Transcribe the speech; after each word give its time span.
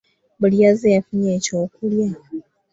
Buli 0.39 0.57
yazze 0.63 0.87
yafunye 0.95 1.29
ekyokulya. 1.37 2.09